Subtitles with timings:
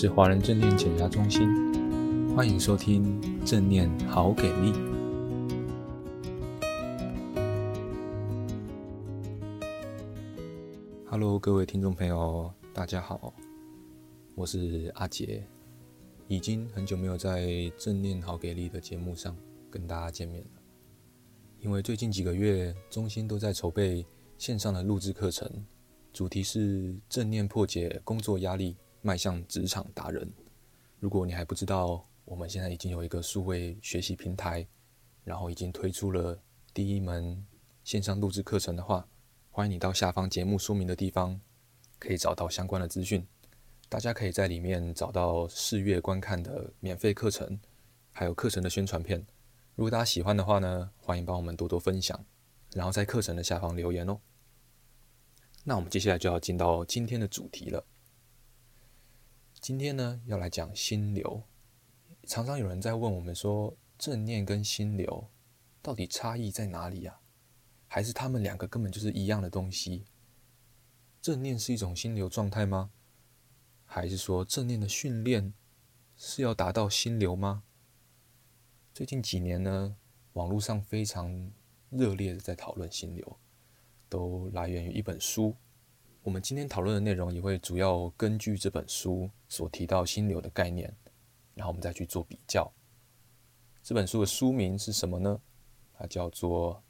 [0.00, 1.48] 是华人正念减压中心，
[2.32, 4.72] 欢迎收听正念好给力。
[11.04, 13.34] Hello，各位听众朋友，大家好，
[14.36, 15.42] 我是阿杰，
[16.28, 19.36] 已经很久没有在正念好给力的节目上
[19.68, 20.50] 跟大家见面了，
[21.58, 25.50] 因为最近几个月中心都在筹备线上的录制课程，
[26.12, 28.76] 主题是正念破解工作压力。
[29.00, 30.30] 迈向职场达人。
[30.98, 34.66] 如果你还不知道，我们现在已经有一个数位学习平台，
[35.24, 36.38] 然后已经推出了
[36.74, 37.46] 第一门
[37.84, 39.06] 线上录制课程的话，
[39.50, 41.40] 欢迎你到下方节目说明的地方，
[41.98, 43.26] 可以找到相关的资讯。
[43.88, 47.58] 大家可以在里面找到试阅观看的免费课程，
[48.12, 49.24] 还有课程的宣传片。
[49.74, 52.22] 如果大家喜欢的话呢，欢迎帮我们多多分享，
[52.74, 54.18] 然后在课程的下方留言哦。
[55.64, 57.84] 那我们接下来就要进到今天的主题了。
[59.60, 61.42] 今天呢，要来讲心流。
[62.26, 65.28] 常常有人在问我们说，正念跟心流
[65.82, 67.18] 到底差异在哪里呀？
[67.88, 70.04] 还是他们两个根本就是一样的东西？
[71.20, 72.90] 正念是一种心流状态吗？
[73.84, 75.52] 还是说正念的训练
[76.16, 77.64] 是要达到心流吗？
[78.94, 79.96] 最近几年呢，
[80.34, 81.50] 网络上非常
[81.90, 83.38] 热烈的在讨论心流，
[84.08, 85.56] 都来源于一本书。
[86.22, 90.94] 我们今天讨论的内容也会主要根据这本书所提到心流的概念，
[91.54, 92.72] 然后我们再去做比较。
[93.82, 95.40] 这本书的书名是什么呢？
[95.94, 96.76] 它叫做《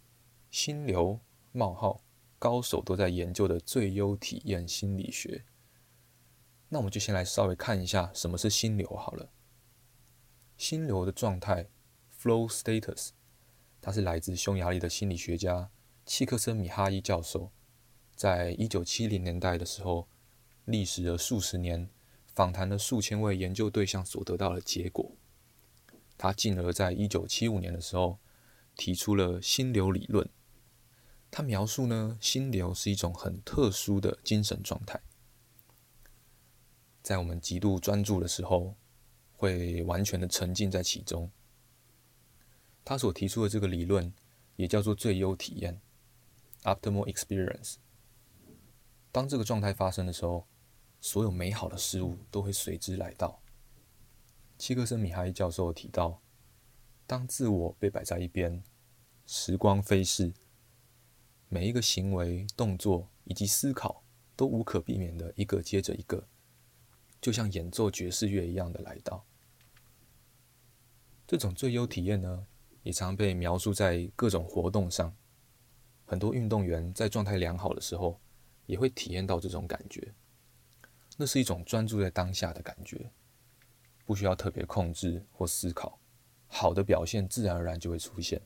[0.50, 1.20] 心流：
[1.52, 2.02] 冒号
[2.38, 5.44] 高手都在研究的最优体验心理学》。
[6.68, 9.30] 那我们就先来稍微看一下什么是心流好了。
[10.56, 11.68] 心流的状态
[12.20, 13.10] （flow status），
[13.80, 15.70] 它是来自匈牙利的心理学家
[16.04, 17.50] 契克森米哈伊教授。
[18.14, 20.08] 在一九七零年代的时候，
[20.64, 21.88] 历时了数十年，
[22.38, 25.10] 访谈了数千位研究对象所得到的结果，
[26.16, 28.20] 他进而在一九七五年的时候
[28.76, 30.30] 提出了心流理论。
[31.32, 35.00] 他描述呢，心流是一种很特殊的精神状态，
[37.02, 38.76] 在我们极度专注的时候，
[39.32, 41.28] 会完全的沉浸在其中。
[42.84, 44.14] 他所提出的这个理论
[44.54, 45.80] 也叫做最优体验
[46.62, 47.78] （optimal experience）。
[49.10, 50.46] 当这个状态发生的时候，
[51.00, 53.40] 所有美好的事物都会随之来到。
[54.58, 56.20] 契克森米哈伊教授提到，
[57.06, 58.62] 当自我被摆在一边，
[59.26, 60.32] 时光飞逝，
[61.48, 64.02] 每一个行为、动作以及思考
[64.34, 66.26] 都无可避免的一个接着一个，
[67.20, 69.24] 就像演奏爵士乐一样的来到。
[71.26, 72.46] 这种最优体验呢，
[72.82, 75.14] 也常被描述在各种活动上。
[76.04, 78.18] 很多运动员在状态良好的时候，
[78.66, 80.14] 也会体验到这种感觉，
[81.20, 83.10] 那是一种专注在当下的感觉，
[84.04, 85.98] 不需要特别控制或思考，
[86.46, 88.40] 好的表现自然而然就会出现，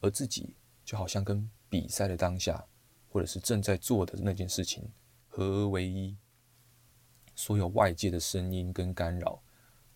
[0.00, 2.66] 而自己就好像跟比赛的当下，
[3.10, 4.90] 或者是正在做的那件事情
[5.28, 6.16] 合而为一，
[7.34, 9.42] 所有外界的声音跟干扰，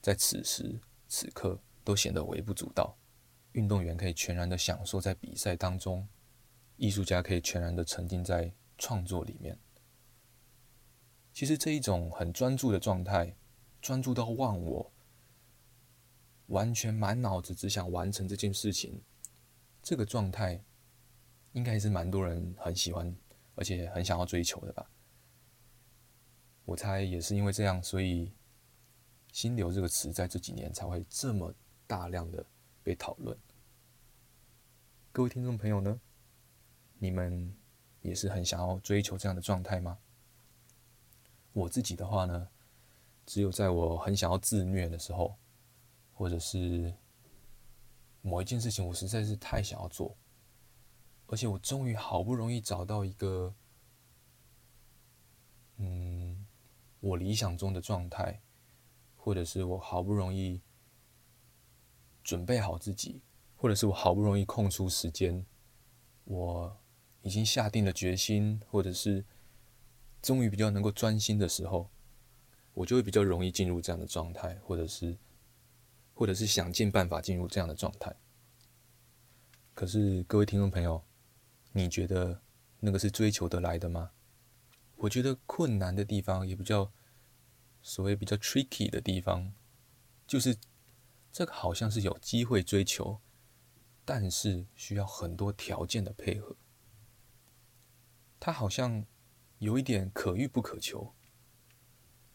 [0.02, 0.78] 在此时
[1.08, 2.94] 此刻都显得微不足道，
[3.52, 6.06] 运动员可以全然的享受在比赛当中，
[6.76, 8.52] 艺术家可以全然的沉浸在。
[8.76, 9.56] 创作里面，
[11.34, 13.34] 其实这一种很专注的状态，
[13.82, 14.92] 专注到忘我，
[16.46, 19.02] 完全满脑子只想完成这件事情，
[19.82, 20.62] 这个状态，
[21.52, 23.12] 应该是蛮多人很喜欢，
[23.56, 24.88] 而且很想要追求的吧。
[26.64, 28.32] 我猜也是因为这样，所以
[29.32, 31.52] “心流”这个词在这几年才会这么
[31.88, 32.46] 大量的
[32.84, 33.36] 被讨论。
[35.10, 36.00] 各位听众朋友呢，
[37.00, 37.56] 你们？
[38.02, 39.98] 也是很想要追求这样的状态吗？
[41.54, 42.48] 我自己的话呢，
[43.24, 45.34] 只有在我很想要自虐的时候，
[46.12, 46.94] 或者是
[48.20, 50.14] 某一件事情我实在是太想要做，
[51.28, 53.54] 而且我终于好不容易找到一个，
[55.78, 56.44] 嗯，
[57.00, 58.42] 我理想中的状态，
[59.16, 60.60] 或者是我好不容易
[62.22, 63.22] 准备好自己，
[63.56, 65.46] 或者是我好不容易空出时间，
[66.24, 66.76] 我。
[67.26, 69.24] 已经下定了决心，或者是
[70.24, 71.90] 终于比较能够专心的时候，
[72.72, 75.18] 我就会比较容易进入这样的状态，或者是，
[76.14, 78.16] 或者是想尽办法进入这样的状态。
[79.74, 81.04] 可是各位听众朋友，
[81.72, 82.40] 你觉得
[82.80, 84.12] 那个是追求得来的吗？
[84.96, 86.90] 我觉得困难的地方，也比较
[87.82, 89.52] 所谓比较 tricky 的地方，
[90.26, 90.56] 就是
[91.30, 93.20] 这个好像是有机会追求，
[94.06, 96.56] 但是需要很多条件的配合。
[98.40, 99.04] 它好像
[99.64, 101.14] 有一点可遇不可求，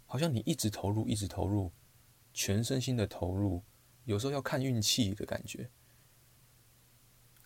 [0.08, 1.72] 好像你一直投入，一直投入，
[2.34, 3.62] 全身心的投入，
[4.06, 5.70] 有时候要看运气的感觉，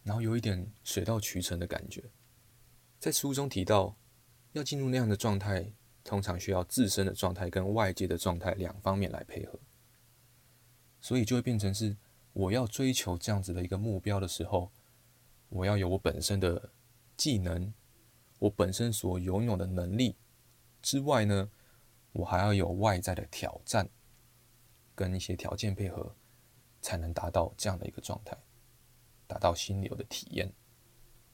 [0.02, 2.02] 然后有一点水到渠成的感觉。
[2.98, 3.98] 在书中提到，
[4.54, 9.60] 要进入那样的状态，通常需要自身的状态跟外界的状态两方面来配合，
[11.02, 11.98] 所以就会变成是
[12.32, 14.72] 我要追求这样子的一个目标的时候，
[15.50, 16.72] 我要有我本身的
[17.18, 17.74] 技能，
[18.44, 20.18] 我本身所拥有的能力
[20.82, 21.50] 之外呢，
[22.12, 23.90] 我还要有外在的挑战，
[24.94, 26.14] 跟一些条件配合，
[26.82, 28.38] 才能达到这样的一个状态，
[29.28, 30.52] 达到心流的体验。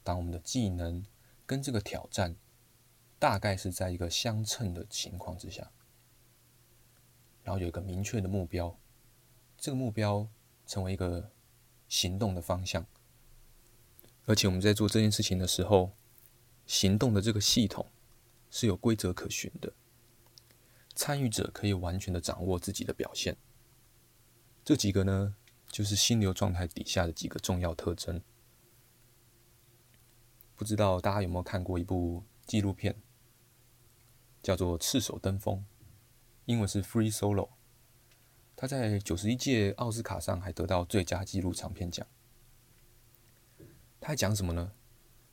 [0.04, 1.04] 当我们的技能
[1.48, 2.36] 跟这个挑战
[3.18, 5.72] 大概是在一个相称的情况之下，
[7.42, 8.78] 然后有一个明确的目标，
[9.58, 10.28] 这个目标
[10.68, 11.32] 成为一个
[11.88, 12.86] 行动的方向，
[14.28, 15.92] 而且我们在做这件事情的时候，
[16.70, 17.88] 行动的这个系统
[18.52, 19.74] 是有规则可循的。
[20.94, 23.36] 参与者可以完全的掌握自己的表现，
[24.64, 25.36] 这几个呢，
[25.72, 28.22] 就是心流状态底下的几个重要特征。
[30.56, 33.02] 不知道大家有没有看过一部纪录片，
[34.44, 35.58] 叫做《赤手登峰》，
[36.46, 37.50] 英文是 Free Solo。
[38.56, 42.06] 他在九十一届奥斯卡上还得到最佳纪录长片奖。
[44.00, 44.74] 他在讲什么呢？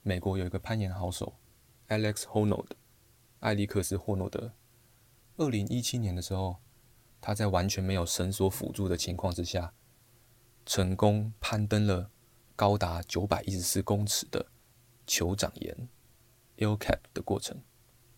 [0.07, 1.35] 美国有一个攀岩好手
[1.89, 2.69] Alex Honnold，
[3.41, 4.53] 艾利克斯·霍诺德。
[5.37, 6.59] 二零一七年的时候，
[7.21, 9.75] 他在完全没有绳索辅助的情况之下，
[10.65, 12.13] 成功攀登了
[12.55, 14.47] 高达九百一十四公尺的
[15.09, 15.89] 酋长岩
[16.59, 17.61] （El Cap） 的过程。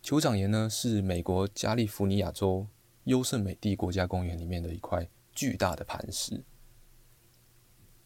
[0.02, 2.66] 酋长岩呢，是美国加利福尼亚州
[3.04, 6.44] 优胜美地国家公园里面的一块巨大的磐石。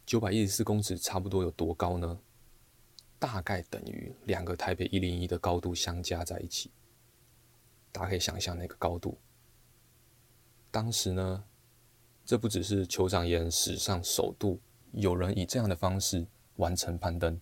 [0.06, 2.20] 九百一十四公尺差不多有多高呢？
[3.22, 6.72] 大概等于两个台北一零一的高度相加在一起。
[7.92, 9.16] 大家可以想象那个高度。
[10.72, 11.44] 当时呢，
[12.24, 14.60] 这不只是酋长岩史上首度
[14.90, 16.26] 有人以这样的方式
[16.56, 17.40] 完成攀登，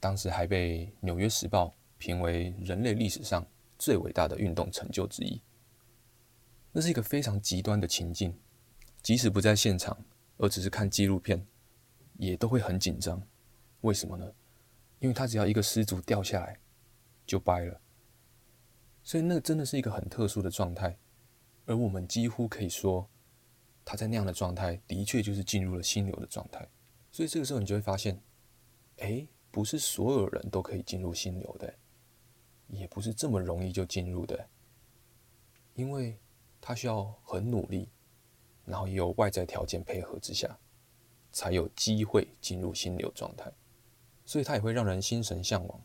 [0.00, 1.66] 当时还被《纽约时报》
[1.96, 3.46] 评为人类历史上
[3.78, 5.40] 最伟大的运动成就之一。
[6.72, 8.36] 那是一个非常极端的情境，
[9.00, 9.96] 即使不在现场，
[10.38, 11.46] 而只是看纪录片，
[12.18, 13.22] 也都会很紧张。
[13.82, 14.32] 为什么呢？
[14.98, 16.58] 因为他只要一个失足掉下来，
[17.26, 17.80] 就掰了。
[19.02, 20.96] 所以那个真的是一个很特殊的状态，
[21.66, 23.08] 而我们几乎可以说，
[23.84, 26.68] 他在那样的状态的确就是进入了心流的状态。
[27.10, 28.22] 所以这个时候你就会发现，
[28.98, 31.74] 哎，不是所有人都可以进入心流的，
[32.68, 34.48] 也不是这么容易就进入的，
[35.74, 36.16] 因为
[36.60, 37.88] 他需要很努力，
[38.64, 40.56] 然后也有外在条件配合之下，
[41.32, 43.52] 才有机会进入心流状态。
[44.24, 45.80] 所以它也会让人心神向往，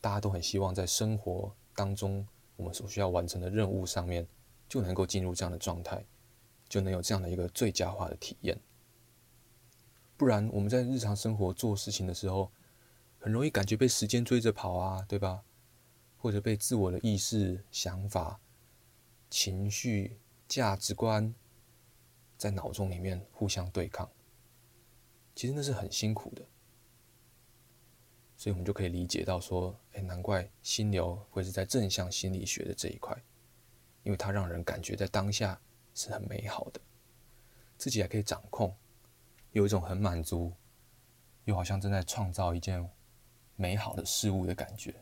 [0.00, 1.54] 大家都很希望在生活。
[1.74, 2.26] 当中，
[2.56, 4.26] 我们所需要完成的任务上面，
[4.68, 6.04] 就能够进入这样的状态，
[6.68, 8.60] 就能有这样的一个最佳化的体验。
[10.16, 12.52] 不然，我们在日常生活做事情的时候，
[13.18, 15.42] 很容易感觉被时间追着跑啊，对吧？
[16.18, 18.38] 或者被自我的意识、想法、
[19.28, 21.34] 情绪、价值观
[22.36, 24.08] 在脑中里面互相对抗。
[25.34, 26.46] 其实那是很辛苦的。
[28.42, 33.16] 所以我们就可以理解到说，哎，难怪心流会是在正向心理学的这一块，
[34.02, 35.60] 因为它让人感觉在当下
[35.94, 36.80] 是很美好的，
[37.78, 38.74] 自己还可以掌控，
[39.52, 40.52] 有一种很满足，
[41.44, 42.90] 又好像正在创造一件
[43.54, 44.92] 美好的事物的感觉。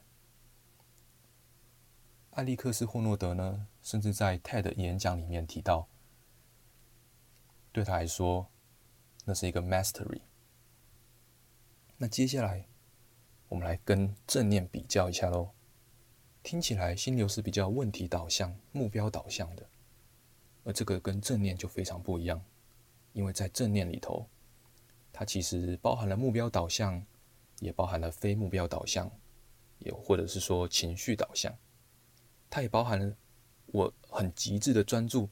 [2.32, 5.88] 艾利克斯·霍诺德呢，甚至在 TED 演讲里面提到，
[7.72, 8.50] 对他来说，
[9.24, 10.20] 那是一个 mastery。
[11.96, 12.66] 那接下来。
[13.50, 15.50] 我们来跟正念比较一下喽。
[16.40, 19.68] 听起来心流是比较问题导向、目标导向的，
[20.62, 22.40] 而这个跟正念就非常不一样，
[23.12, 24.24] 因为在正念里头，
[25.12, 27.04] 它其实包含了目标导向，
[27.58, 29.10] 也包含了非目标导向，
[29.80, 31.52] 也或者是说情绪导向。
[32.48, 33.16] 它也包含了
[33.66, 35.28] 我很极致的专注，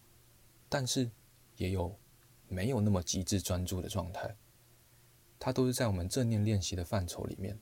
[0.68, 1.08] 但是
[1.56, 1.96] 也有
[2.48, 4.34] 没有那么极致专注的状态。
[5.38, 7.56] 它都是在我们正念练习的范畴里面。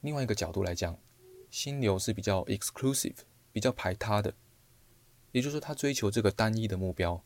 [0.00, 0.98] 另外一个角度来讲，
[1.50, 3.16] 心流是比较 exclusive，
[3.52, 4.34] 比较排他的，
[5.32, 7.22] 也就是说，他追求这个单一的目标；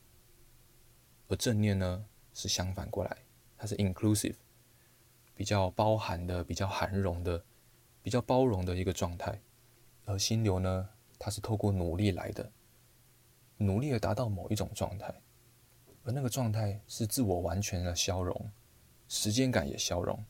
[1.29, 3.25] 而正念呢，是相反过来，
[3.57, 4.37] 它是 inclusive，
[5.35, 7.45] 比较包含的、比较含容的、
[8.03, 9.41] 比较包容的一个状态。
[10.07, 12.51] 而心流呢，它是透过努力来的，
[13.59, 15.23] 努力的达到某一种状态，
[16.05, 18.51] 而那个状态是自我完全的消融，
[19.09, 20.25] 时间感也消融。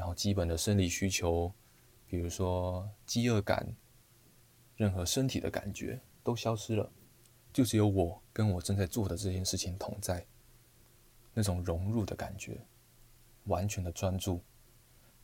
[0.00, 1.52] 然后基本的生理需求，
[2.06, 3.76] 比如说饥饿感、
[4.74, 6.90] 任何身体的感觉都消失了，
[7.52, 10.24] 就只有我跟我正在做的这件事情同在，
[11.34, 12.62] 那种融入的感觉，
[13.44, 14.40] 完全的专注。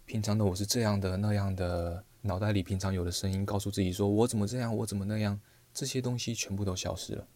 [0.04, 5.40] 平常的我是这样的那样的，脑袋里平常有的声音告诉自己说：“我怎么这样，我怎么那样。”
[5.72, 7.26] 这些东西全部都消失了。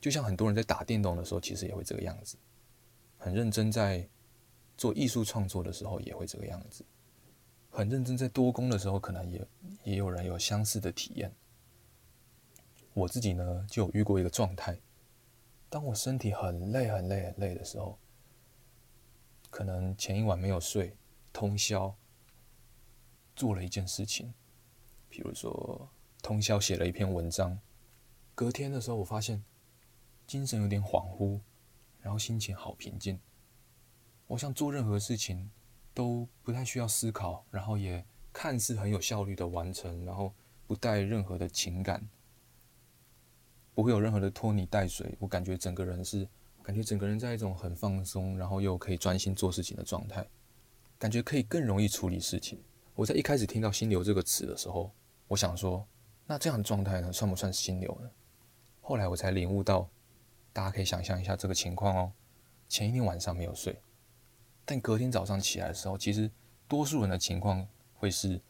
[0.00, 2.38] 就像很多人在打电动的时候，其实也会这个样子，
[3.18, 4.08] 很认真在
[4.82, 6.84] 做艺术创作的时候也会这个样子，
[7.70, 9.46] 很认真在多工的时候，可能也
[9.84, 11.32] 也有人有相似的体验。
[12.92, 14.76] 我自己呢，就有遇过一个状态，
[15.70, 17.96] 当我身体很累、很累、很累的时候，
[19.50, 20.96] 可能前一晚没有睡，
[21.32, 21.94] 通宵
[23.36, 24.34] 做了一件事情，
[25.08, 25.88] 比如说
[26.20, 27.56] 通宵写了一篇文章，
[28.34, 29.44] 隔天的时候，我发现。
[30.26, 31.40] 精神有点恍惚，
[32.00, 33.20] 然后心情好平静。
[34.32, 35.50] 我想做任何事情
[35.92, 40.32] 都不太需要思考，然后也看似很有效率的完成，然后
[40.66, 42.08] 不带任何的情感，
[43.74, 45.14] 不会有任何的拖泥带水。
[45.18, 46.26] 我感觉整个人是
[46.62, 50.26] 感觉整个人在一种很放松，然后又可以专心做事情的状态，
[50.98, 52.58] 感觉可以更容易处理事情。
[52.94, 54.90] 我在一开始听到“心流”这个词的时候，
[55.28, 55.86] 我想说，
[56.26, 58.10] 那这样的状态呢，算不算心流呢？
[58.80, 59.86] 后来我才领悟到。
[60.54, 62.12] 大家可以想象一下这个情况哦，
[62.66, 63.78] 前一天晚上没有睡，
[64.64, 66.30] 但隔天早上起来的时候，其实
[66.68, 68.40] 多数人的情况会是，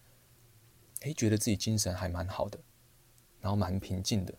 [1.01, 2.59] 诶，觉得自己精神还蛮好的，
[3.41, 4.35] 然后蛮平静的。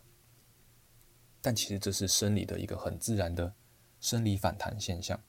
[1.42, 3.52] 但其实这是生理的一个很自然的
[4.00, 5.20] 生理反弹现象，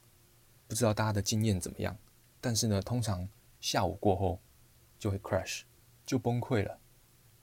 [0.67, 1.97] 不知道大家的经验怎么样？
[2.39, 3.27] 但是呢，通常
[3.59, 4.39] 下午过后
[4.97, 5.63] 就会 crash，
[6.05, 6.79] 就崩溃了，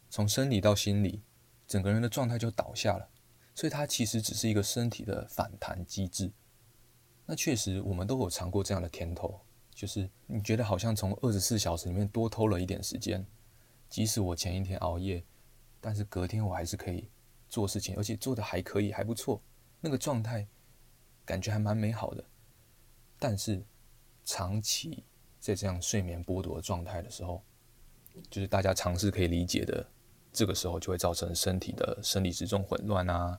[0.09, 1.23] 从生理到心理，
[1.67, 3.09] 整个人的状态就倒下了。
[3.55, 6.33] 所以它其实只是一个身体的反弹机制。
[7.25, 9.41] 那确实，我们都有尝过这样的甜头，
[9.75, 13.25] 就是你觉得好像从二十四小时里面多偷了一点时间，
[13.89, 15.23] 即使我前一天熬夜，
[15.81, 17.09] 但是隔天我还是可以
[17.49, 19.41] 做事情，而且做得还可以，还不错，
[19.81, 20.47] 那个状态
[21.25, 22.25] 感觉还蛮美好的。
[23.19, 23.65] 但是
[24.25, 25.05] 长期
[25.39, 27.43] 在这样睡眠剥夺的状态的时候，
[28.29, 29.87] 就是大家尝试可以理解的。
[30.35, 33.39] 这个时候就会造成身体的生理时钟混乱啊，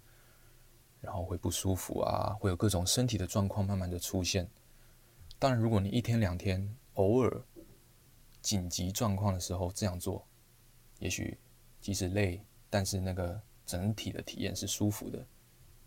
[1.04, 4.50] 然后会不舒服啊，会有各种身体的状况慢慢的出现。
[5.38, 7.44] 当然，如果你一天两天偶尔
[8.42, 10.26] 紧急状况的时候这样做，
[11.00, 11.38] 也许
[11.82, 15.28] 即使累，但是那个整体的体验是舒服的，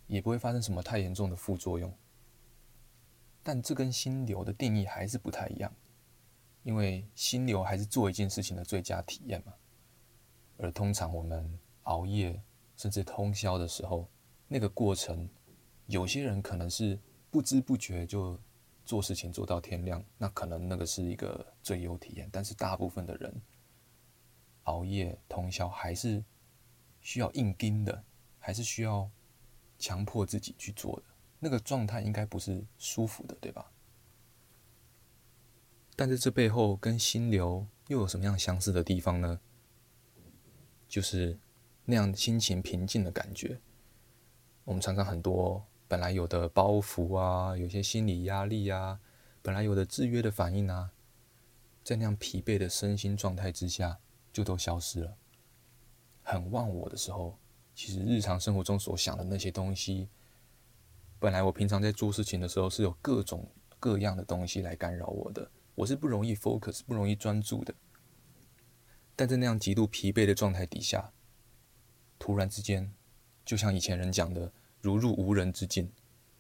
[0.06, 1.90] 也不会发生什么太严重的副作用。
[3.42, 5.74] 但这跟心流的定义还是不太一样，
[6.62, 9.54] 因为心流还是做一件事情的最佳体验嘛。
[10.58, 12.42] 而通常我们熬夜
[12.76, 14.06] 甚至通宵的时候，
[14.48, 15.28] 那个过程，
[15.86, 16.98] 有些人可能是
[17.30, 18.38] 不知不觉就
[18.84, 22.28] 做事情做到天亮，那可能那个是一个最优体验。
[22.32, 23.42] 但是大部分的人
[24.64, 26.24] 熬夜通宵还是
[27.00, 28.04] 需要硬盯的，
[28.38, 29.10] 还是需要
[29.78, 31.02] 强迫自己去做的，
[31.40, 33.70] 那个状态应该不是舒服的，对吧？
[35.96, 39.40] 但是这背后跟心流又有什么样相似的地方呢？
[40.86, 41.38] 就是
[41.84, 43.60] 那样心情平静的感觉。
[44.66, 48.98] 我们常常很多本来有的包袱啊，有些心理压力啊，
[49.40, 50.90] 本来有的制约的反应啊，
[51.84, 54.00] 在那样疲惫的身心状态之下，
[54.32, 55.16] 就都消失了。
[56.24, 57.38] 很忘我的时候，
[57.76, 60.08] 其实日常生活中所想的那些东西，
[61.20, 67.72] 本来我平常在做事情的时候是有各种各样的东西来干扰我的，我是不容易 focus，不容易专注的。
[69.14, 71.12] 但在那样极度疲惫的状态底下，
[72.18, 72.92] 突然之间，
[73.46, 75.90] 就像以前人讲的“如入无人之境”，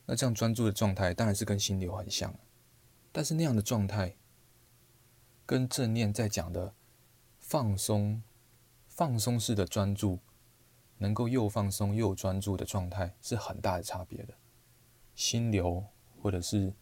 [0.04, 2.34] 那这样专注的状态当然是跟心流很像。
[3.12, 4.16] 但是那样的状态，
[5.46, 6.74] 跟正念在讲的
[7.38, 8.22] 放松、
[8.88, 10.18] 放松式的专注，
[10.98, 14.34] 能够又放松又专注的状态，是很大的差别的。
[15.14, 15.82] 心流
[16.20, 16.74] 或者是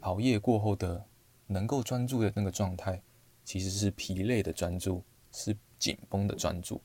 [0.00, 1.04] 熬夜过后的
[1.48, 3.02] 能够专注的那个状态，
[3.44, 5.04] 其实是疲累的专注。
[5.36, 6.80] 是紧绷的专注，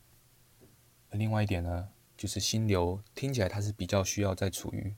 [1.11, 1.87] 另外一点呢，
[2.19, 4.93] 就是心流听起来它是比较需要在处于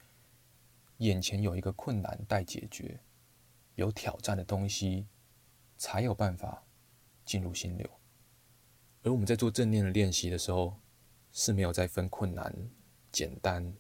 [0.98, 3.00] 眼前有一个困难待解决、
[3.76, 5.06] 有挑战的东西，
[5.78, 6.64] 才有办法
[7.24, 7.88] 进入心流。
[9.04, 10.80] 而我们在做正念的练习的时候，
[11.32, 12.52] 是没有在分困难、
[13.12, 13.72] 简单，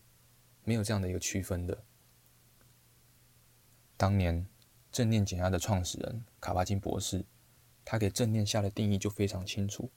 [0.63, 1.83] 没有这样的一个区分的。
[3.97, 4.45] 当年
[4.91, 7.25] 正念减压的创始人卡巴金博士。
[7.83, 9.89] 他给正念下的定义就非常清楚，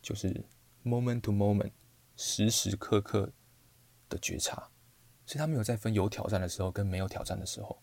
[0.00, 0.44] 就是
[0.84, 1.72] moment to moment，
[2.16, 3.32] 时时刻刻
[4.08, 4.70] 的觉察，
[5.26, 7.82] 所以他没有在分有挑战的时候跟没有挑战的时候，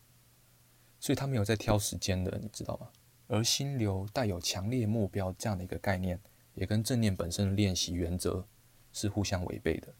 [1.00, 2.90] 所以他没有在挑时间的，你知道吗？
[3.28, 6.20] 而心流带有强烈目标这样的一个概念，
[6.54, 8.46] 也跟正念本身的练习原则
[8.92, 9.94] 是互相违背的，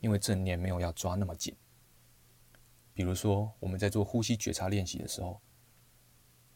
[0.00, 1.56] 因为正念没有要抓那么紧。
[2.92, 5.40] 比如说，我们在做呼吸觉察练习的时候，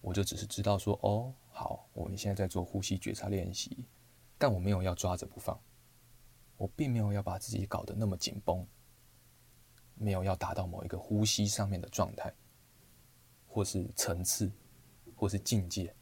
[0.01, 3.87] 我就只是知道说，哦，好，我们现在在做呼吸觉察练习，
[4.37, 5.59] 但我没有要抓着不放，
[6.57, 8.67] 我并没有要把自己搞得那么紧绷，
[9.95, 12.33] 没有要达到某一个呼吸上面的状态，
[13.47, 14.51] 或是层次，
[15.15, 15.95] 或是境界。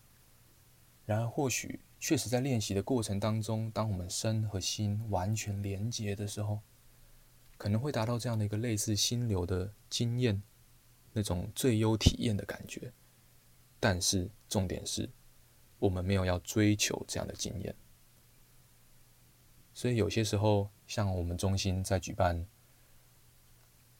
[1.06, 6.61] 然而，或许确实在练习的过程当中，当我们身和心完全连结的时候，
[7.56, 10.42] 可能会达到这样的一个类似心流的经验，
[11.12, 12.92] 那种最优体验的感觉。
[13.78, 15.11] 但是，重点是，
[15.78, 17.75] 我们没有要追求这样的经验。
[19.75, 22.47] 所以，有些时候，像我们中心在举办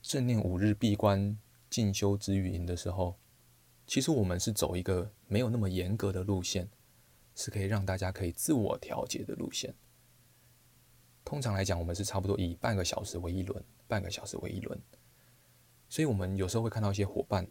[0.00, 1.38] 正念五日闭关
[1.69, 3.19] 进修之语营的时候，
[3.87, 6.71] 其实我们是走一个没有那么严格的路线。
[7.37, 9.75] 是可以让大家可以自我调节的路线。
[11.25, 14.81] 通常来讲，我们是差不多以半个小时为一轮，半个小时为一轮。
[15.88, 17.45] 所以，我们有时候会看到一些伙伴，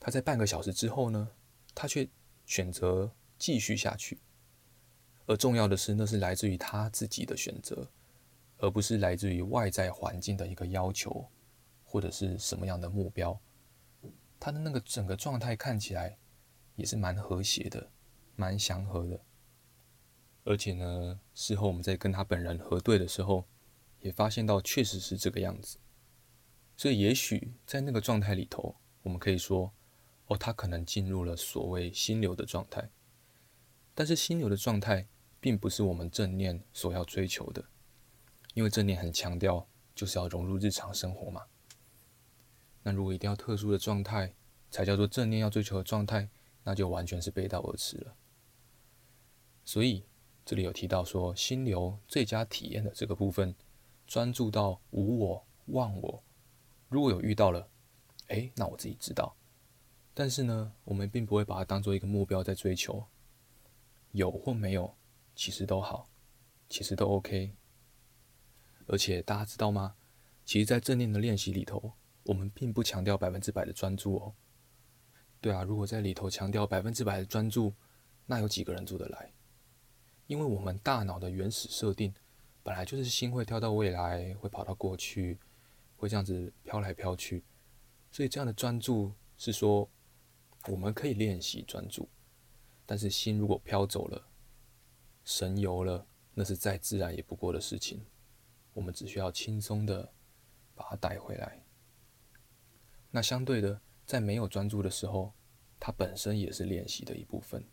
[0.00, 1.28] 他在半个小时之后呢，
[1.74, 2.08] 他却
[2.46, 4.18] 选择继续下去。
[5.26, 7.90] 而重要的是，那是来自于他自己的选择，
[8.58, 11.28] 而不是来自于外在环境的一个要求，
[11.84, 13.38] 或者是什么样的目标。
[14.40, 16.16] 他的那个整个状态看起来
[16.74, 17.90] 也是蛮和谐的。
[18.38, 19.18] 蛮祥和的，
[20.44, 23.46] 而且呢，事后我们在跟他本人核对的时候，
[24.00, 25.78] 也发现到确实是这个样子。
[26.76, 29.72] 所以，也许在那个状态里头，我们可以说，
[30.26, 32.90] 哦，他可能进入了所谓心流的状态。
[33.94, 35.08] 但是，心流的状态
[35.40, 37.64] 并不是我们正念所要追求的，
[38.54, 41.42] 因为正念很强调就是要融入日常生活嘛。
[42.82, 44.34] 那如果一定要特殊的状态
[44.70, 46.28] 才叫做正念要追求的状态，
[46.64, 48.14] 那就完全是背道而驰了。
[49.64, 50.04] 所以
[50.44, 53.54] 这里有提到说，心流最佳体验的这个部分，
[54.06, 56.22] 专注到无我、忘我。
[56.88, 57.68] 如果有遇到了，
[58.28, 59.34] 哎，那我自己知道。
[60.14, 63.04] 但是呢，我们并不会把它当做一个目标在追求。
[64.12, 64.94] 有或没有，
[65.36, 66.08] 其实都好，
[66.68, 67.54] 其实都 OK。
[68.88, 69.94] 而且大家知道吗？
[70.44, 74.34] 其实，在正念的练习里头，我们并不强调百分之百的专注哦。
[75.40, 77.74] 对啊，如果在里头强调百分之百的专注，
[78.24, 79.32] 那有几个人做得来？
[80.26, 82.14] 因为我们大脑的原始设定，
[82.62, 85.38] 本来就是心会跳到未来，会跑到过去，
[85.96, 87.44] 会这样子飘来飘去。
[88.10, 89.88] 所以这样的专注是说，
[90.68, 92.08] 我们可以练习专注，
[92.86, 94.26] 但是心如果飘走了，
[95.26, 98.06] 神游了，那是再自然也不过的事情。
[98.72, 100.12] 我们只需要轻松的
[100.72, 101.64] 把它带回来。
[103.10, 105.34] 那相对的，在没有专注的时候，
[105.80, 107.66] 它本身也是练习的一部分。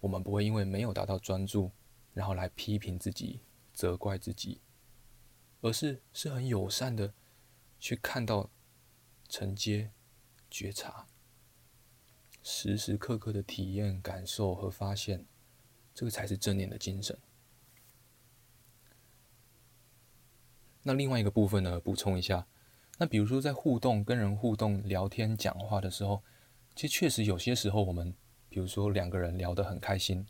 [0.00, 1.72] 我们不会因为没有达到专注，
[2.12, 3.40] 然后来批评自己、
[3.72, 4.60] 责怪自己，
[5.62, 7.14] 而是是很友善的
[7.80, 8.50] 去看到、
[9.26, 9.90] 承接、
[10.50, 11.06] 觉察，
[12.42, 15.24] 时时刻刻的体验、感受和发现，
[15.96, 17.18] 这个才是正念的精神。
[20.84, 22.46] 那另外一个部分呢，补充一下，
[22.98, 26.22] 那比如说在互动、跟人互动、聊天、讲话的时候，
[26.76, 28.14] 其实确实有些时候我们。
[28.48, 30.26] 比如说两个人聊得很开心，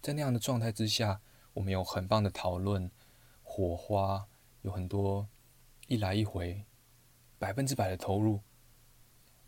[0.00, 1.20] 在那样的状态之下，
[1.52, 2.90] 我们有很棒的讨论，
[3.42, 4.26] 火花
[4.62, 5.28] 有很多，
[5.86, 6.64] 一来一回，
[7.38, 8.40] 百分之百的投入，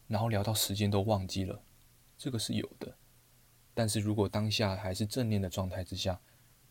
[0.09, 1.63] 然后聊到时间都忘记了，
[2.19, 2.98] 这个是有的。
[3.79, 6.21] 但是如果当下还是正念的状态之下，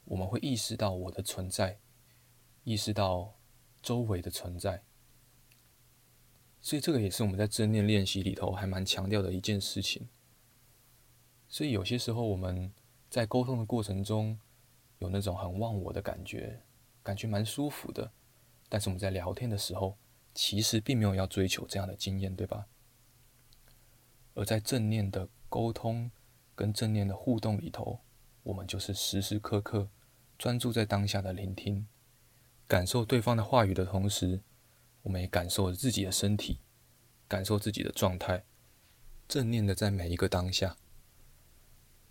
[0.04, 1.80] 我们会意识到我的存在，
[2.66, 3.34] 意识到
[3.82, 4.84] 周围的存在，
[6.60, 10.10] 所以这个也是我们在正念练习里头还蛮强调的一件事情。
[11.48, 12.74] 所以有些时候我们
[13.10, 14.38] 在沟通的过程中，
[15.00, 16.60] 有那种很忘我的感觉，
[17.04, 18.12] 感觉蛮舒服的。
[18.68, 19.98] 但是我们在聊天的时候，
[20.34, 22.68] 其实并没有要追求这样的经验，对吧？
[24.34, 26.12] 而在正念的沟通
[26.58, 28.00] 跟正念的互动里头，
[28.42, 29.88] 我们就是时时刻刻
[30.40, 31.88] 专注在当下的聆听，
[32.68, 34.42] 感受对方的话语的同时，
[35.04, 36.60] 我们也感受自己的身体，
[37.28, 38.44] 感受自己的状态，
[39.28, 40.76] 正念的在每一个当下。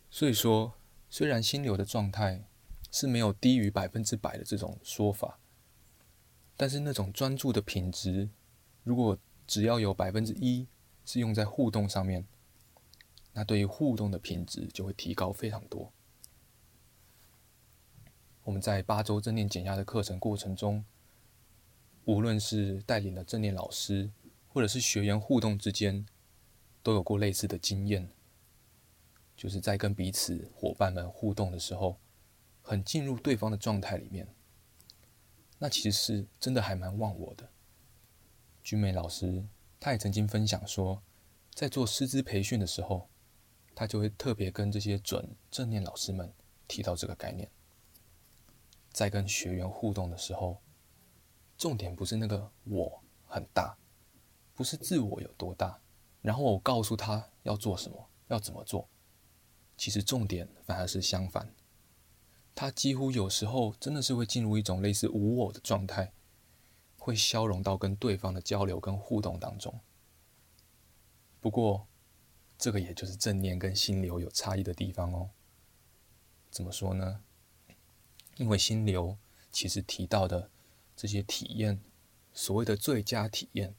[0.09, 0.74] 所以说，
[1.11, 2.44] 虽然心流的状态
[2.92, 5.40] 是没有低于百分之百的这种说法，
[6.56, 8.30] 但是那种专注的品质，
[8.85, 10.68] 如果只要有百分之一
[11.04, 12.24] 是用在互动上面，
[13.37, 15.92] 那对于互动的品质就会提高非常多。
[18.44, 20.83] 我们在八周正念减压的课程过程中，
[22.07, 24.11] 无论是带领的正念老师，
[24.49, 26.07] 或者是学员互动之间，
[26.83, 28.09] 都有过类似的经验。
[29.37, 31.99] 就是在跟彼此伙伴们互动的时候，
[32.62, 34.27] 很进入对方的状态里面，
[35.59, 37.51] 那其实是真的还蛮忘我的。
[38.64, 39.44] 君美老师
[39.79, 41.03] 他也曾经分享说，
[41.53, 43.11] 在做师资培训的时候，
[43.77, 46.33] 他就会特别跟这些准正念老师们
[46.67, 47.51] 提到这个概念，
[48.91, 50.62] 在跟学员互动的时候，
[51.59, 53.77] 重点不是那个我很大，
[54.55, 55.79] 不是自我有多大，
[56.23, 58.89] 然后我告诉他要做什么，要怎么做，
[59.77, 61.55] 其实重点反而是相反。
[62.55, 66.15] 他几乎有时候真的是会进入一种类似无我的状态，
[66.97, 69.79] 会消融到跟对方的交流跟互动当中。
[71.39, 71.87] 不过，
[72.59, 75.31] 这个也就是正念跟心流有差异的地方哦。
[76.51, 77.23] 怎么说呢？
[78.37, 79.19] 因为心流
[79.53, 80.51] 其实提到的
[80.95, 81.81] 这些体验，
[82.33, 83.75] 所谓的最佳体验，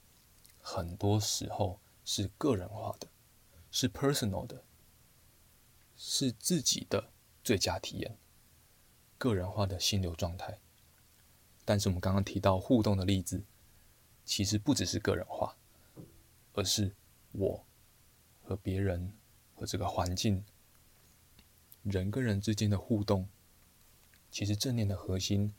[0.60, 3.08] 很多时候是个人化的，
[3.72, 4.63] 是 personal 的，
[5.96, 7.12] 是自己的
[7.44, 8.18] 最佳体验。
[9.20, 10.60] 个人化的心流状态，
[11.66, 13.44] 但是我们刚刚提到互动的例子，
[14.24, 15.58] 其实不只是个人化，
[16.54, 16.96] 而是
[17.32, 17.66] 我
[18.48, 19.12] 和别人
[19.54, 20.42] 和这个环境，
[21.84, 23.28] 人跟人之间的互动，
[24.32, 25.54] 其实正念的核心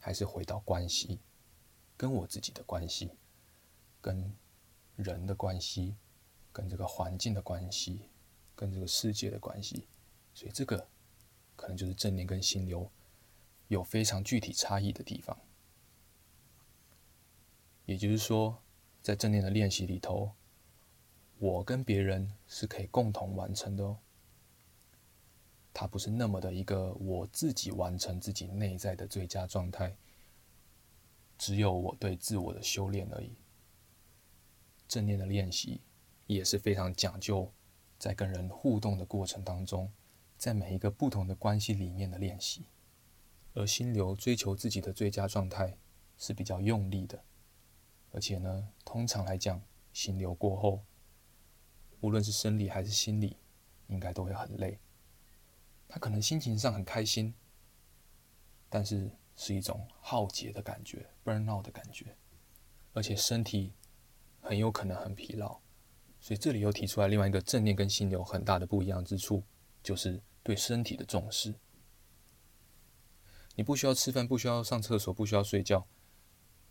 [0.00, 1.20] 还是回到关系，
[1.96, 3.12] 跟我自己的关系，
[4.00, 4.34] 跟
[4.96, 5.94] 人的关系，
[6.50, 8.08] 跟这个环境的关系，
[8.56, 9.86] 跟这个世界的关系，
[10.34, 10.88] 所以这个
[11.54, 12.90] 可能就是正念跟心流。
[13.68, 15.38] 有非常具体差异的地方，
[17.86, 18.60] 也就是说，
[19.00, 20.32] 在正念的练习里头，
[21.42, 23.98] 我跟别人是可以共同完成的哦。
[25.74, 29.96] 它不是那么的一个我自己完成自己内在的最佳状态，
[31.36, 33.34] 只有我对自我的修炼而已。
[34.86, 35.80] 正念的练习
[36.28, 37.50] 也是非常讲究，
[37.98, 39.90] 在跟人互动的过程当中，
[40.38, 42.66] 在每一个不同的关系里面的练习。
[43.54, 45.76] 而心流追求自己的最佳状态
[46.16, 47.20] 是比较用力的，
[48.12, 49.60] 而且呢，通常来讲，
[49.92, 50.84] 心流过后，
[52.02, 53.36] 无论是生理还是心理，
[53.86, 54.78] 应该都会很累。
[55.88, 57.32] 他可能心情上很开心，
[58.68, 62.16] 但是是一种耗竭的感觉，burn out 的感觉，
[62.92, 63.72] 而且身体
[64.40, 65.60] 很有可能很疲劳。
[66.20, 69.42] 所以这里又提出来另外一个正念跟心流很大的不一样之处，
[69.82, 71.54] 就是对身体的重视。
[73.54, 75.86] 你不需要吃饭，不需要上厕所，不需要睡觉，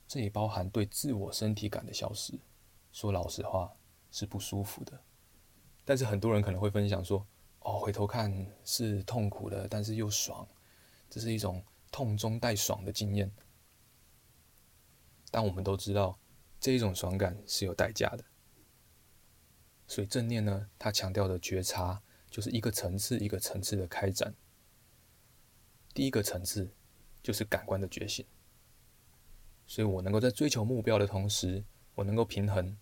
[0.08, 2.40] 这也包含对自我身体感的消失。
[2.92, 3.78] 说老实话，
[4.10, 5.02] 是不舒服的。
[5.92, 7.28] 但是很多人可能会分享说
[7.60, 10.48] ：“哦，回头看是痛苦的，但是又爽，
[11.10, 13.30] 这是一种痛中带爽的经验。”
[15.30, 16.18] 但我们都知道，
[16.62, 18.24] 这一种爽感是有代价的。
[19.86, 24.34] 所以正念呢，它强调的觉察，就是一个层次一个层次的开展。
[25.94, 26.72] 第一个层次
[27.22, 28.26] 就是感官的觉醒，
[29.68, 31.62] 所以我能够在追求目标的同时，
[31.96, 32.78] 我能够平衡。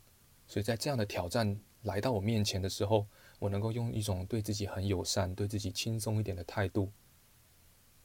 [0.46, 3.08] 所以在这样的挑战来到我面前的时候，
[3.40, 6.92] 我能够用一种对自己很友善、对自己轻松一点的态度，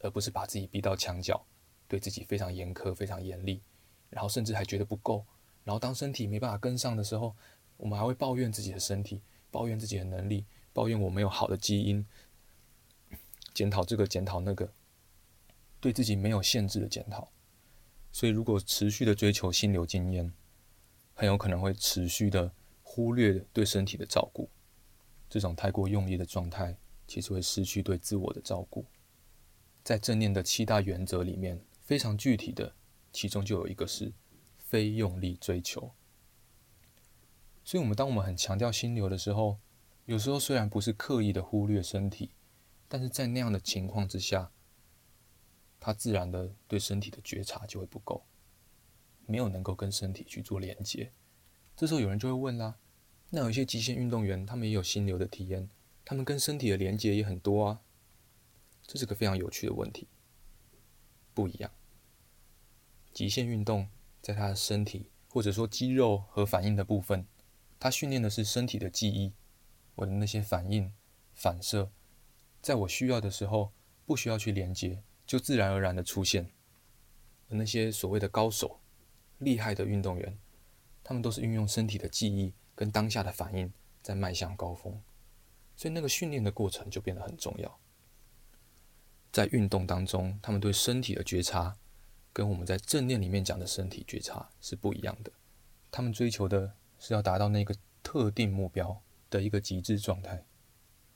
[0.01, 1.45] 而不是把自己逼到墙角，
[1.89, 3.61] 对自己非常严苛、非常严厉，
[4.11, 5.25] 然后甚至还觉得不够。
[5.65, 7.35] 然后当身体没办法跟上的时候，
[7.77, 12.07] 我们还会抱怨自己的身体，抱怨自己的能力，抱怨我没有好的基因，
[13.53, 14.73] 检讨这个，检讨那个。
[15.81, 17.31] 对自己没有限制的检讨，
[18.11, 20.33] 所以如果持续的追求心流经验，
[21.13, 22.51] 很有可能会持续的
[22.95, 24.49] 忽略对身体的照顾。
[25.29, 26.79] 这种太过用力的状态，
[27.09, 28.87] 其实会失去对自我的照顾。
[29.83, 32.73] 在正念的七大原则里面，非常具体的，
[33.13, 34.13] 其中就有一个是
[34.57, 35.93] 非用力追求。
[37.65, 39.59] 所以，我们当我们很强调心流的时候，
[40.05, 42.31] 有时候虽然不是刻意的忽略身体，
[42.87, 44.53] 但是在那样的情况之下。
[45.81, 48.25] 他自然的对身体的觉察就会不够，
[49.27, 51.13] 没有能够跟身体去做连接。
[51.77, 52.79] 这时候有人就会问啦：
[53.31, 55.69] 那有一些极限运动员，他们也有心流的体验，
[56.05, 57.81] 他们跟身体的连接也很多啊。
[58.87, 60.09] 这是个非常有趣的问题。
[61.33, 61.71] 不一样，
[63.13, 63.89] 极限运动
[64.23, 67.27] 在他的身体或者说肌肉和反应的部分，
[67.81, 69.33] 他训练的是身体的记忆，
[69.97, 70.93] 我的那些反应
[71.35, 71.91] 反射，
[72.63, 73.73] 在我需要的时候
[74.07, 75.03] 不需要去连接。
[75.27, 76.51] 就自然而然的出现，
[77.49, 78.81] 而那些所谓的高手、
[79.39, 80.39] 厉害的运动员，
[81.03, 85.01] 他们都是运用身体的记忆跟当下的反应在迈向高峰，
[85.77, 87.79] 所以那个训练的过程就变得很重要。
[89.33, 91.77] 在运动当中，他们对身体的觉察，
[92.33, 95.33] 跟我们在正念里面讲的身体觉察是不一样的。
[95.91, 100.45] 他们追求的是要达到那个特定目标的一个极致状态，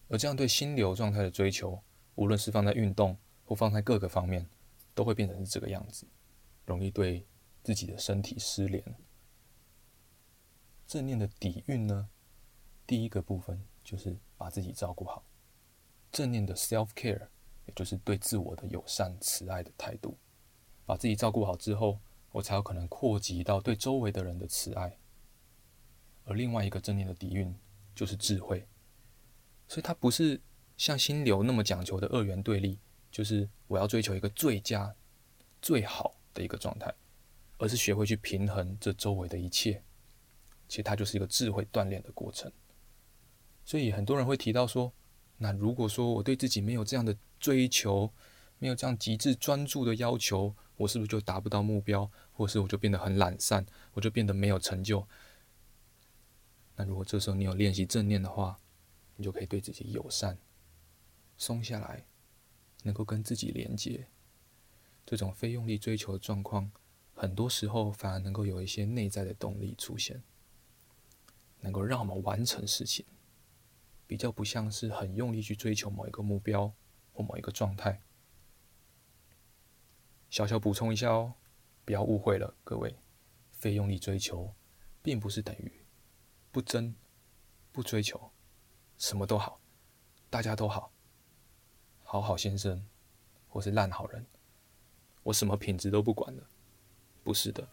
[0.09, 1.81] 而这样对心流状态的追求，
[2.17, 4.49] 无论是放在运动，或放在各个方面，
[4.95, 6.07] 都会变成是这个样子，
[6.67, 7.25] 容易对
[7.63, 8.83] 自己的身体失联。
[10.89, 12.09] 正念的底蕴呢，
[12.87, 15.23] 第一个部分就是把自己照顾好。
[16.11, 17.29] 正念的 self care，
[17.67, 20.17] 也就是对自我的友善、慈爱的态度。
[20.87, 22.01] 把自己照顾好之后，
[22.33, 24.97] 我才有可能扩及到对周围的人的慈爱。
[26.25, 27.55] 而另外一个正念的底蕴
[27.95, 28.67] 就是智慧，
[29.67, 30.41] 所以它不是
[30.79, 34.97] 像心流那么讲求的二元对立，就是我要追求一个最佳、
[35.61, 36.95] 最好的一个状态，
[37.59, 39.83] 而是学会去平衡这周围的一切。
[40.69, 42.53] 其实它就是一个智慧锻炼的过程。
[43.65, 44.93] 所以很多人会提到说，
[45.39, 48.13] 那如果说我对自己没有这样的追求，
[48.59, 55.07] 没有这样极致专注的要求，我是不是就达不到目标，或是我就变得很懒散，我就变得没有成就？
[56.77, 58.59] 那如果这时候你有练习正念的话，
[59.17, 60.39] 你就可以对自己友善，
[61.37, 62.05] 松下来，
[62.85, 64.07] 能够跟自己连接。
[65.05, 66.71] 这种非用力追求的状况，
[67.15, 70.23] 很多时候反而能够有一些内在的动力出现，
[71.61, 73.05] 能够让我们完成事情。
[74.07, 76.73] 比较不像是很用力去追求某一个目标
[77.13, 78.01] 或某一个状态。
[80.31, 81.35] 小小补充一下哦，
[81.85, 82.97] 不要误会了，各位，
[83.51, 84.55] 非用力追求，
[85.03, 85.85] 并不是等于
[86.51, 86.95] 不争、
[87.71, 88.31] 不追求，
[88.97, 89.61] 什么都好，
[90.31, 90.91] 大家都好，
[92.03, 92.87] 好好先生，
[93.49, 94.25] 或是烂好人，
[95.23, 96.49] 我什么品质都不管了，
[97.23, 97.69] 不是的。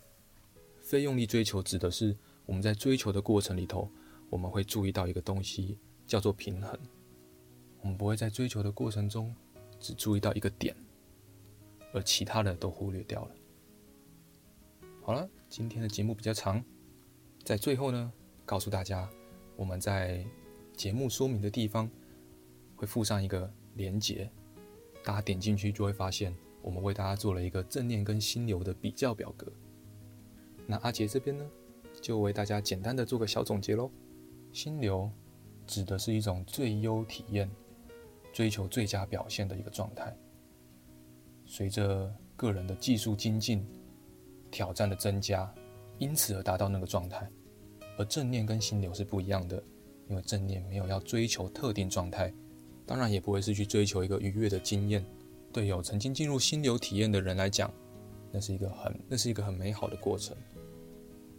[0.82, 3.90] 非用力追求指的是我们在追求的过程里头，
[4.30, 5.78] 我们会注意到一个东西。
[6.08, 6.80] 叫做平衡。
[7.82, 9.36] 我们不会在追求的过程中
[9.80, 10.76] 只注意到一个点，
[11.94, 13.32] 而其他的都忽略掉了。
[15.02, 16.64] 好了，今天的节目比较长，
[17.44, 18.14] 在最后呢，
[18.46, 19.10] 告诉大家，
[19.56, 20.26] 我们在
[20.76, 21.90] 节目说明的地方
[22.76, 24.30] 会附上一个连结，
[25.04, 29.52] 大家点进去就会发现，我们为大家做了一个正念跟心流的比较表格。
[30.68, 31.48] 那阿杰这边呢，
[32.06, 33.90] 就为大家简单的做个小总结喽，
[34.54, 35.10] 心流。
[35.66, 37.50] 指的是一种最优体验、
[38.32, 40.16] 追求最佳表现的一个状态。
[41.48, 43.66] 随着个人的技术精进、
[44.52, 45.52] 挑战的增加，
[45.98, 47.28] 因此而达到那个状态。
[47.98, 49.64] 而正念跟心流是不一样的，
[50.08, 52.32] 因为正念没有要追求特定状态，
[52.86, 55.04] 当然也不会是去追求一个愉悦的经验。
[55.52, 57.74] 对有曾经进入心流体验的人来讲，
[58.32, 60.38] 那是一个很那是一个很美好的过程。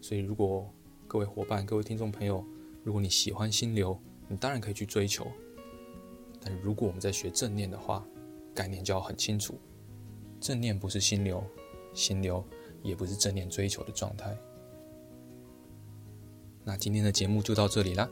[0.00, 0.68] 所以，如果
[1.08, 2.44] 各位伙伴、各位听众朋友，
[2.84, 5.26] 如果你喜欢心流，你当然可以去追求，
[6.40, 8.04] 但如果我们在学正念的话，
[8.54, 9.58] 概念就要很清楚：
[10.40, 11.42] 正念不是心流，
[11.92, 12.44] 心流
[12.82, 14.36] 也不是正念追求的状态。
[16.64, 18.08] 那今天的节目就到这里啦。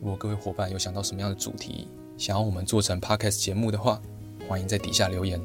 [0.00, 4.00] 如果各位伙伴有想到什么样的主题，想要我们做成 Podcast 节目的话，
[4.48, 5.40] 欢迎在底下留言，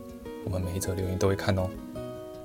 [0.46, 1.70] 我们每一则留言都会看哦。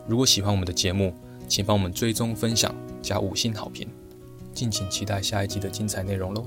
[0.09, 1.15] 如果喜欢我们的节目，
[1.47, 3.89] 请帮我们追踪、分享、加五星好评。
[4.53, 6.45] 敬请期待下一集的精彩内容喽。